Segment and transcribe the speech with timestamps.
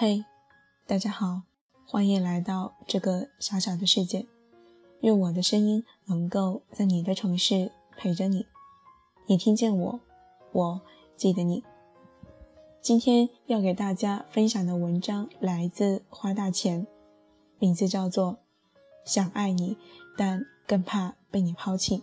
[0.00, 0.24] 嘿，
[0.86, 1.42] 大家好，
[1.84, 4.28] 欢迎来到这个小小的世界。
[5.00, 8.46] 愿我的声音能够在你的城市陪着你。
[9.26, 10.00] 你听见我，
[10.52, 10.80] 我
[11.16, 11.64] 记得你。
[12.80, 16.86] 今天要给大家分享的文章来自花大钱，
[17.58, 18.34] 名字叫做
[19.04, 19.76] 《想爱你，
[20.16, 21.98] 但更怕被你抛弃》。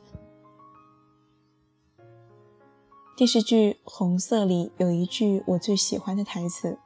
[3.16, 6.78] 电视剧《红色》里有一句我最喜欢的台词。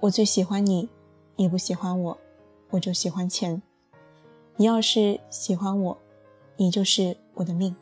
[0.00, 0.88] 我最喜欢你，
[1.36, 2.18] 你不喜欢我，
[2.70, 3.60] 我就喜欢钱。
[4.56, 5.98] 你要是喜欢我，
[6.56, 7.76] 你就是我的命。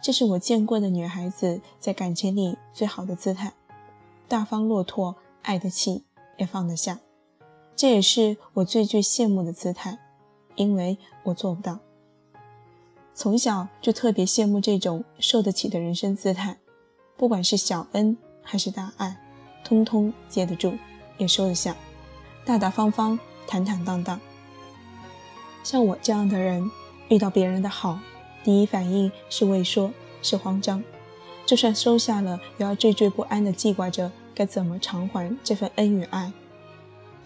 [0.00, 3.54] 这是我见过的女孩子在感情里最好的姿态，
[4.28, 6.04] 大方落拓，爱得起
[6.36, 7.00] 也放得下。
[7.74, 9.98] 这也是我最最羡慕的姿态，
[10.54, 11.80] 因为我做不到。
[13.14, 16.58] 从小就特别羡慕这种受得起的人生姿态，
[17.16, 19.20] 不管是小恩还是大爱，
[19.64, 20.72] 通通接得住。
[21.20, 21.76] 也说得下，
[22.46, 24.18] 大大方方，坦坦荡荡。
[25.62, 26.70] 像我这样的人，
[27.10, 27.98] 遇到别人的好，
[28.42, 30.82] 第一反应是畏缩，是慌张。
[31.44, 36.32] 就算收下了，也要惴惴不安地记挂着该怎么偿还这份恩与爱。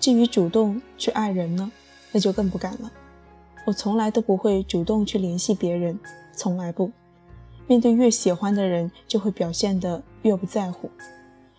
[0.00, 1.70] 至于主动去爱人呢，
[2.10, 2.90] 那就更不敢了。
[3.64, 5.96] 我从来都不会主动去联系别人，
[6.34, 6.90] 从来不。
[7.68, 10.90] 面对越喜欢的人，就会表现得越不在乎。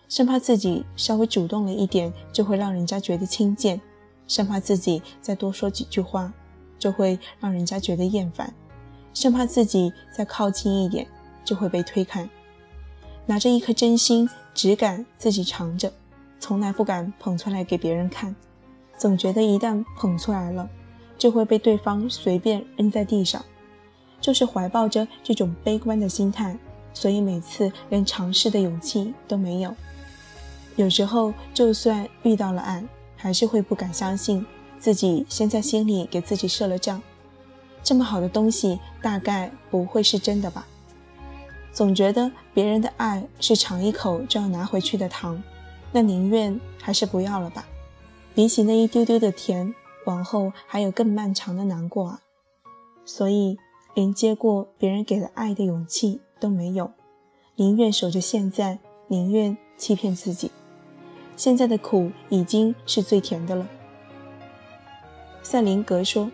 [0.08, 3.78] 生怕自己稍微主动了一点，就会让人家觉得轻贱；
[4.28, 6.32] 生怕自己再多说几句话，
[6.78, 8.48] 就会让人家觉得厌烦；
[9.12, 11.06] 生怕自己再靠近一点，
[11.44, 12.28] 就会被推开。
[13.26, 15.92] 拿着一颗真心，只敢自己藏着，
[16.38, 18.34] 从来不敢捧出来给别人看。
[18.96, 20.70] 总觉得一旦捧出来了，
[21.18, 23.44] 就会被对方随便扔在地上。
[24.20, 26.56] 就是怀抱着这种悲观的心态，
[26.94, 29.74] 所以每次连尝试的勇气都没有。
[30.76, 32.84] 有时候，就算遇到了爱，
[33.16, 34.44] 还是会不敢相信
[34.78, 37.02] 自己先在心里给自己设了障。
[37.82, 40.66] 这么好的东西，大概不会是真的吧？
[41.72, 45.42] 总觉得别人的爱是尝一口就要拿回去的糖，
[45.92, 47.66] 那宁愿还是不要了吧。
[48.34, 52.20] 比起那一丢丢的甜，往后还有更漫长的难过啊！
[53.04, 53.56] 所以，
[53.94, 56.90] 连接过别人给的爱的勇气都没有，
[57.54, 60.50] 宁愿守着现在，宁愿欺骗自己。
[61.36, 63.66] 现在的苦已经是最甜的了。
[65.42, 66.30] 赛林格说：“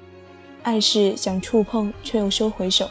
[0.63, 2.89] 爱是想触碰却又收回手。”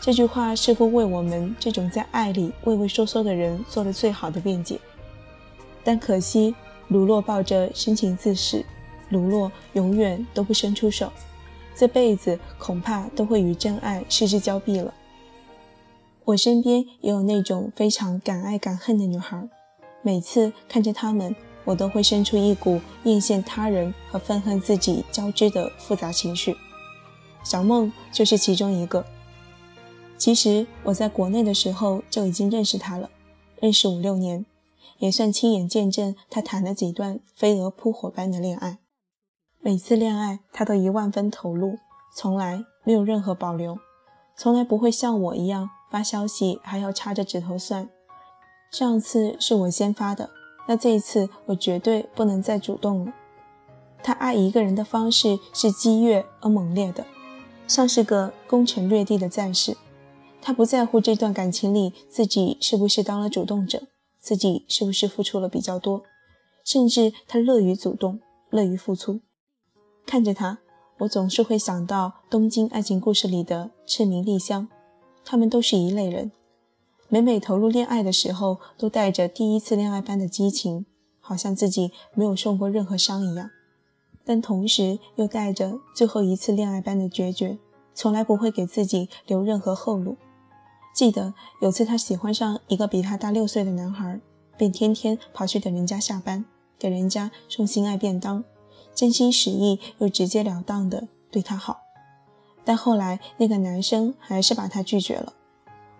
[0.00, 4.80] 这句话似乎为我们这种在爱里畏畏缩缩的人做了最好的辩解。
[5.84, 6.54] 但可惜，
[6.88, 8.64] 卢洛抱着深情自始，
[9.10, 11.12] 卢洛永远都不伸出手，
[11.76, 14.92] 这辈子恐怕都会与真爱失之交臂了。
[16.24, 19.48] 我身边也有那种非常敢爱敢恨的女孩。
[20.02, 26.56] 每次看着他们，我都会生出一股艳羡他人和愤恨自己交织的复杂情绪。
[27.44, 29.04] 小梦就是其中一个。
[30.18, 33.10] 其实我在国内的时候就已经认识他了，
[33.60, 34.46] 认识五六年，
[34.98, 38.78] 也算亲眼见证他谈了几段飞蛾扑火般的恋爱。
[39.60, 41.78] 每次恋爱，他都一万分投入，
[42.16, 43.78] 从来没有任何保留，
[44.36, 47.88] 从来不会像我一样发消息还要插着指头算。
[48.72, 50.30] 上次是我先发的，
[50.66, 53.12] 那这一次我绝对不能再主动了。
[54.02, 57.04] 他爱一个人的方式是激越而猛烈的，
[57.68, 59.76] 像是个攻城略地的战士。
[60.40, 63.82] 他不在乎这段感情里自己是不是当了主动者，
[64.18, 66.02] 自己是不是付出了比较多，
[66.64, 69.20] 甚至他乐于主动，乐于付出。
[70.06, 70.60] 看着他，
[71.00, 74.66] 我总是会想到《东京爱情故事》里的赤名莉香，
[75.24, 76.32] 他们都是一类人。
[77.12, 80.86] 每每投入恋爱的时候，都带着第一次恋爱般的激情，
[81.20, 83.48] 好像自己没有受过任何伤一样；
[84.24, 87.58] 但同时又带着最后一次恋爱般的决绝，
[87.94, 90.16] 从来不会给自己留任何后路。
[90.94, 94.18] 记得有次他喜欢上一个比他大六岁的男孩，
[94.56, 96.46] 便天天跑去等人家下班，
[96.78, 98.42] 给人家送心爱便当，
[98.94, 101.82] 真心实意又直截了当的对他好。
[102.64, 105.34] 但后来那个男生还是把他拒绝了。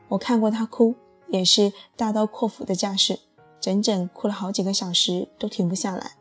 [0.09, 0.95] 我看过他哭。
[1.33, 3.19] 也是大刀阔斧的架势，
[3.59, 6.13] 整整哭了好几个小时都停不下来。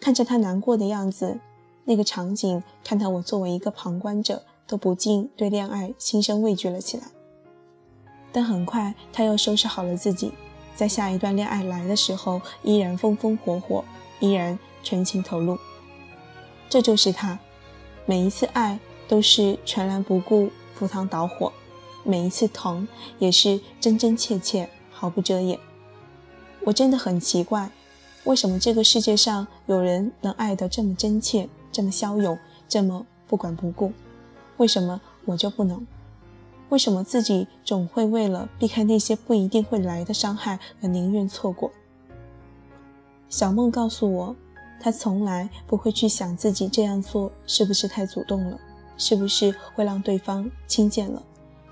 [0.00, 1.38] 看着他难过的样子，
[1.84, 7.04] 那个场景看到我作为一个旁观者都不禁对恋爱心生畏惧了起来。
[8.32, 10.32] 但很快他又收拾好了自己，
[10.74, 13.84] 在下一段恋爱来的时候，依然风风火火，
[14.18, 15.56] 依然全情投入。
[16.68, 17.38] 这就是他，
[18.06, 21.52] 每一次爱都是全然不顾，赴汤蹈火。
[22.06, 22.86] 每一次疼
[23.18, 25.58] 也是真真切切，毫不遮掩。
[26.64, 27.70] 我真的很奇怪，
[28.24, 32.38] 为什么这个世界上有人能爱得这么真切，这么骁勇，
[32.68, 33.92] 这么不管不顾？
[34.56, 35.84] 为什么我就不能？
[36.68, 41.70] 为什么自己总会为了避开那些不一定会来的伤害而宁愿错过？
[43.28, 44.36] 小梦告诉我，
[44.80, 48.58] 她从来不会去想自己这样做是不是太主动了，
[48.96, 51.22] 是不是会让对方轻贱了，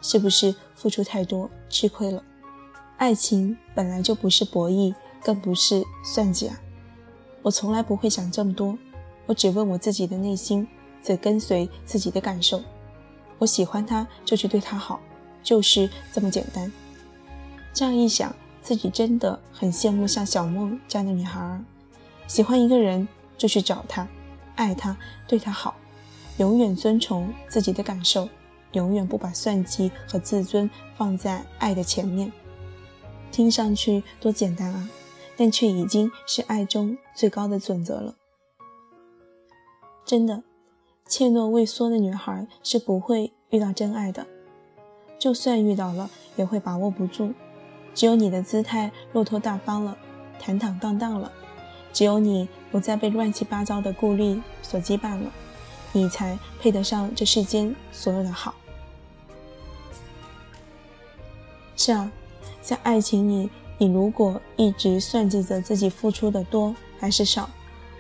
[0.05, 2.23] 是不是付出太多吃亏了。
[2.99, 4.95] 爱情本来就不是博弈。
[5.25, 6.61] 更不是算计啊！
[7.41, 8.77] 我从来不会想这么多，
[9.25, 10.69] 我只问我自己的内心，
[11.03, 12.63] 只跟随自己的感受。
[13.39, 15.01] 我喜欢他，就去对他好，
[15.43, 16.71] 就是这么简单。
[17.73, 21.65] 这样一想，自己真的很羡慕像小梦这样的女孩儿。
[22.27, 23.09] 喜欢一个人，
[23.39, 24.07] 就去找他，
[24.57, 24.95] 爱他，
[25.27, 25.75] 对他好，
[26.37, 28.29] 永远遵从自己的感受，
[28.75, 32.31] 永远不把算计和自尊放在爱的前面。
[33.33, 34.89] 听上去多简单啊！
[35.37, 38.15] 但却已经是爱中最高的准则了。
[40.05, 40.45] 真的，
[41.09, 44.27] 怯懦畏缩的女孩是不会遇到真爱的，
[45.19, 47.33] 就算遇到了，也会把握不住。
[47.95, 49.99] 只有你的姿态落拓大方了，
[50.39, 51.33] 坦坦荡荡了，
[51.93, 55.33] 只有你不再被乱七八糟的顾虑所羁绊了，
[55.93, 58.55] 你才配得上这世间所有的好。
[61.85, 62.11] 是啊，
[62.63, 63.51] 在爱情里。
[63.77, 67.51] 你如果一直算计着自己付出的多还是少，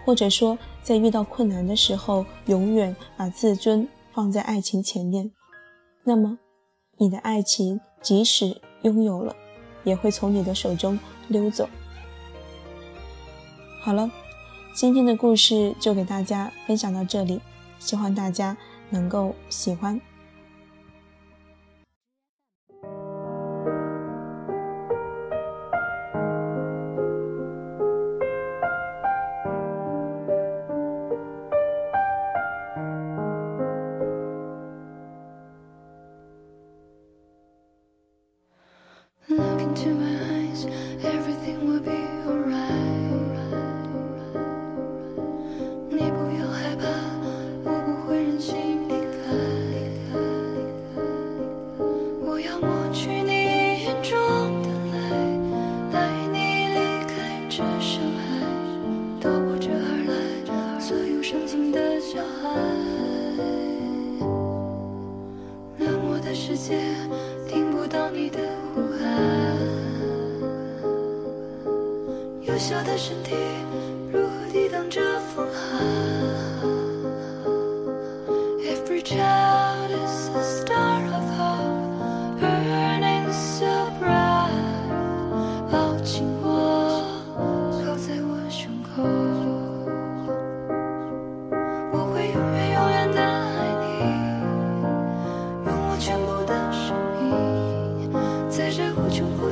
[0.06, 5.30] 或者说在遇到困难的时候永远把自尊放在爱情前面，
[6.02, 6.38] 那么
[6.96, 9.36] 你的爱情即使拥有了，
[9.82, 10.98] 也会从你的手中
[11.28, 11.68] 溜走。
[13.82, 14.10] 好了，
[14.74, 17.38] 今天的故事就给大家分享到这里，
[17.78, 18.56] 希望大家
[18.88, 20.00] 能够喜欢。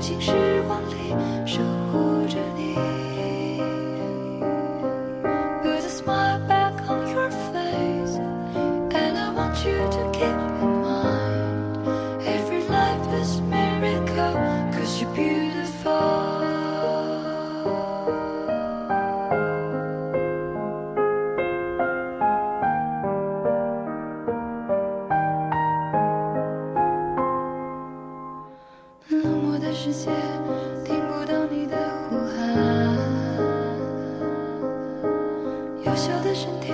[0.03, 0.42] 情是
[36.03, 36.73] 小的身体